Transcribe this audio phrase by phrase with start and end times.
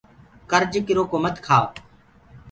[0.51, 1.65] ڪرج ڪرو ڪو مت کآئو